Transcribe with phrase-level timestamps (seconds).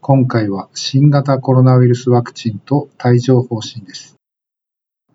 [0.00, 4.14] 今回は新型コロナウイルスワクチンと帯状疱疹です。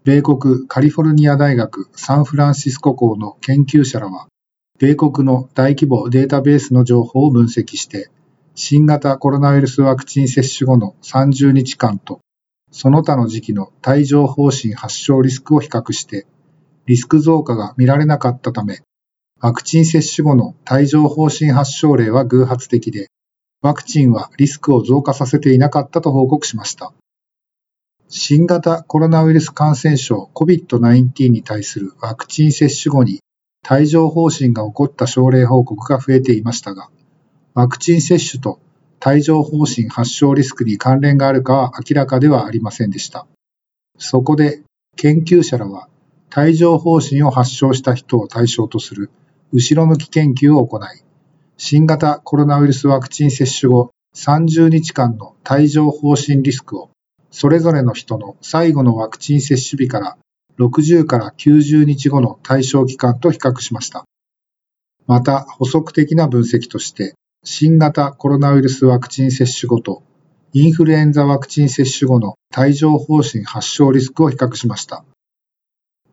[0.04, 4.28] 米国カリフォルニア大学サンフランシスコ校の研究者らは、
[4.80, 8.10] 米国の大規模データベースの情報を分析して、
[8.56, 12.20] 新型コロナウイルスワクチン接種後の30日間と、
[12.70, 16.28] その他の時期の帯状疱疹発症リスクを比較して、
[16.88, 18.82] リスク増加が見られなかったため、
[19.40, 23.08] ワクチン接種後の帯状疱疹発症例は偶発的で、
[23.64, 26.92] ワクチンはリスクを増加させていなかったと報告しました。
[28.10, 33.22] 新型コロナウイルス感染症 COVID-19 に対するワクチン接種後に
[33.72, 36.90] 帯状疱疹が起こった症例報告が増えていましたが、
[37.54, 38.60] ワクチン接種と
[39.06, 43.26] 帯状疱疹発症リスクに関連があるかは明らかではありませんでした。
[43.98, 44.62] そこで
[44.98, 45.88] 研究者らは
[46.36, 49.10] 帯状疱疹を発症した人を対象とする
[49.54, 50.82] 後ろ向き研究を行い、
[51.58, 56.90] 新型コロナウイルスワクチン接種後30日間の帯状疱疹リスクを
[57.32, 60.18] それぞれの人の最後のワクチン接種日から
[60.60, 64.06] 60から90日後の対象期間と比較しました。
[65.08, 70.04] また、補足的な分析として、新型コロナウイルスワクチン接種後と
[70.54, 75.04] インフルエンザワクチン接種後の帯状疱疹発症リスクを比較しました。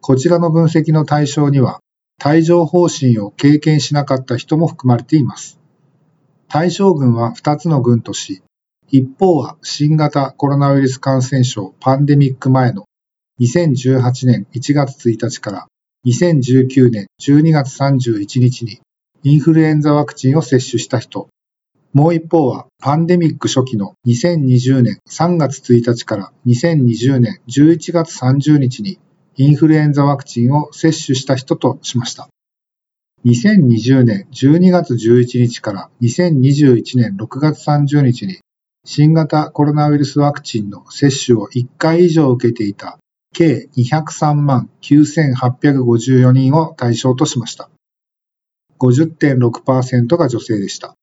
[0.01, 1.81] こちらの分析の対象には、
[2.25, 5.59] 帯状疱疹を経験しなかった人も含まれています。
[6.49, 8.43] 対象群は2つの群とし、
[8.89, 12.85] 一方は新型コロナウイルス感染症パンデミック前の
[13.41, 15.67] 2018年1月1日から
[16.07, 18.81] 2019年12月31日に
[19.23, 21.29] インフルエンザワクチンを接種した人、
[21.93, 28.99] もう一方はパンデミック初期の2020年3月1日から2020年11月30日に
[29.41, 32.29] インフルエンザワクチンを接種した人としました。
[33.25, 38.41] 2020年12月11日から2021年6月30日に
[38.85, 42.99] 新型コロナウイルスワクチンの接種を1回以上受けていた
[43.33, 47.71] 計203万9854人を対象としました。
[48.79, 50.95] 50.6%が女性でした。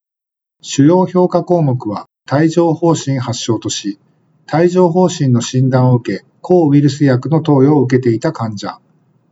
[0.62, 3.98] 主要評価項目は帯状疱疹発症とし、
[4.54, 8.80] 帯状疱疹の診断を受け、抗ウイルス薬の投与を受けていた患者、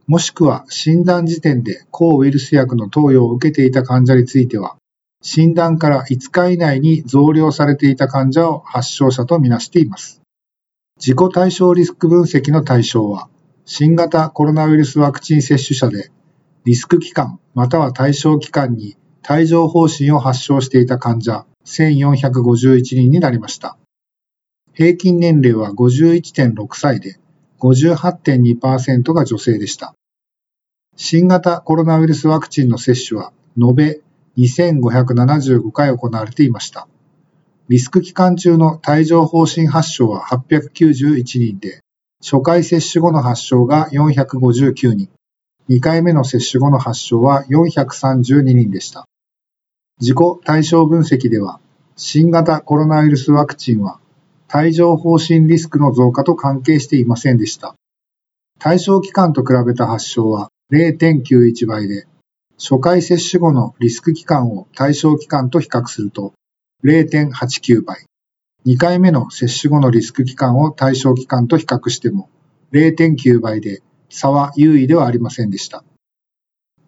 [0.07, 4.77] もしくは診断時点で抗ウイルス薬の投与を受けていた患者については、
[5.21, 10.21] 診断から5日以内に増量されていた患者を発症者とみなしています。
[10.97, 13.29] 自己対象リスク分析の対象は、
[13.65, 16.11] 新型コロナウイルスワクチン接種者で、
[16.65, 23.77] リスク期間または対象期間に帯状疱疹を発症していた患者1451人になりました。
[24.75, 27.15] 平均年齢は51.6歳で、
[27.61, 29.95] 58.2%が女性でした。
[30.97, 34.01] 新型コロナウイルスワクチンの接種は、延べ
[34.37, 36.89] 2575回行われていました。
[37.69, 41.79] リスク期間中の帯状疱疹発症は891人で、
[42.21, 45.09] 初回接種後の発症が459人、
[45.69, 49.07] 2回目の接種後の発症は432人でした。
[50.01, 51.61] 自己対象分析では、
[51.95, 54.01] 新型コロナウイルスワクチンは
[54.57, 57.75] 帯状疱疹リスクの増加と関係していませんでした。
[58.57, 62.07] 対象期間と比べた発症は0.91倍で、
[62.57, 66.31] 初回接種後のリスク期間を対象期間と比較すると
[66.85, 68.05] 0.89倍。
[68.65, 72.29] 2回目の接種後のリスク期間を対象期間と比較しても
[72.71, 75.83] 0.9倍で差は優位ではありませんでした。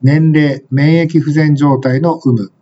[0.02, 2.54] 年齢、免疫不全状態の有無、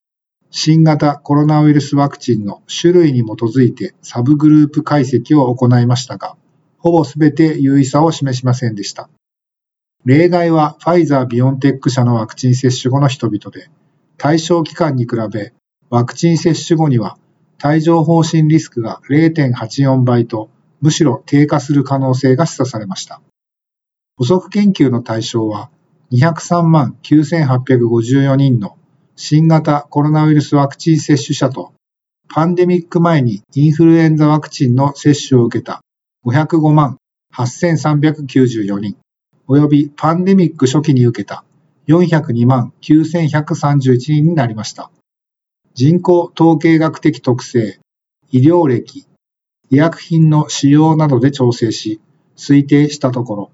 [0.57, 6.37] 新型コロナウイルスワクチンの種類に基づいてサブグループ解析を行いましたが、
[6.77, 9.09] ほぼすべて優位さを示しませんでした。
[10.05, 13.69] 例外はファイザー・ビオンテック社のワクチン接種後の人々で、
[14.17, 15.51] 対象期間に比べ、
[15.89, 17.17] ワクチン接種後には
[17.61, 20.49] 帯状疱疹リスクが0.84倍と、
[20.79, 23.19] むしろ低下する可能性が示唆されました。
[24.15, 25.69] 補足研究の対象は、
[26.13, 28.77] 203万9854人の
[29.15, 31.73] 新型コロナウイルスワクチン接種者と、
[32.27, 35.81] パンデミック前にインフルエンザワクチンの接種を受けた
[36.25, 36.97] 505万
[37.33, 38.97] 8394人。
[39.47, 41.44] 及びパンデミック初期に受けた
[41.88, 44.89] 402万9131人になりました。
[45.75, 47.79] 人口統計学的特性
[48.31, 49.06] 医療歴、
[49.69, 52.01] 医薬品の使用などで調整し、
[52.35, 53.51] 推定したところ、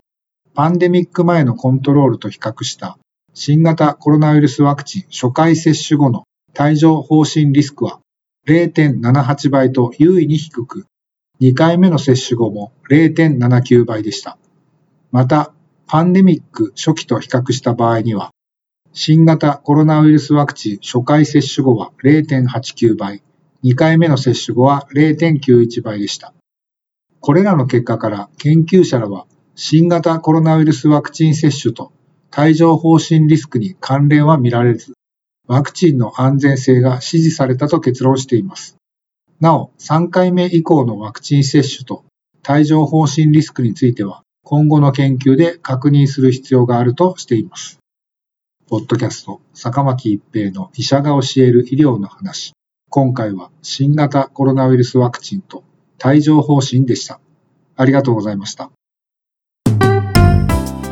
[0.53, 2.97] パンデミック前のコントロールと比較した
[3.33, 6.23] 新型コロナウイルスワクチン初回接種後の
[6.59, 8.01] 帯状疱疹リスクは
[8.47, 10.85] 0.78倍と優位に低く、
[11.39, 14.37] 2回目の接種後も0.79倍でした。
[15.11, 15.53] また、
[15.87, 18.31] パンデミック初期と比較した場合には、
[18.93, 23.23] 新型コロナウイルスワクチン初回接種後は0.89倍、
[23.63, 26.33] 2回目の接種後は0.91倍でした。
[27.21, 29.25] これらの結果から研究者らは
[29.55, 31.93] 新型コロナウイルスワクチン接種と
[32.37, 34.93] 帯状疱疹リスクに関連は見られず、
[35.47, 38.77] ワクチンの安全性が支持されたと結論しています。
[39.41, 42.05] なお、3回目以降のワクチン接種と
[42.47, 47.79] 帯状疱疹リスクについては、今後の研究で確認する必要があるとしています。
[48.67, 52.53] ポッドキャスト、坂巻一平の医者が教える医療の話。
[52.89, 55.63] 今回は新型コロナウイルスワクチンと
[56.03, 57.19] 帯状疱疹でした。
[57.75, 58.71] ありがとうございました。